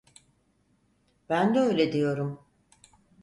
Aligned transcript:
Ben 1.29 1.55
de 1.55 1.59
öyle 1.59 1.91
diyorum. 1.93 2.39